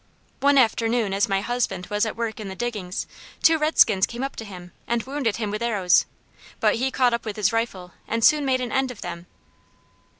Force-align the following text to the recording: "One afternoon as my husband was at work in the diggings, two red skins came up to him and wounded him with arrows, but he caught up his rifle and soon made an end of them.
"One 0.39 0.57
afternoon 0.57 1.13
as 1.13 1.29
my 1.29 1.41
husband 1.41 1.85
was 1.91 2.07
at 2.07 2.15
work 2.15 2.39
in 2.39 2.47
the 2.47 2.55
diggings, 2.55 3.05
two 3.43 3.59
red 3.59 3.77
skins 3.77 4.07
came 4.07 4.23
up 4.23 4.35
to 4.37 4.45
him 4.45 4.71
and 4.87 5.03
wounded 5.03 5.35
him 5.35 5.51
with 5.51 5.61
arrows, 5.61 6.07
but 6.59 6.77
he 6.77 6.89
caught 6.89 7.13
up 7.13 7.25
his 7.25 7.53
rifle 7.53 7.91
and 8.07 8.25
soon 8.25 8.43
made 8.43 8.61
an 8.61 8.71
end 8.71 8.89
of 8.89 9.01
them. 9.01 9.27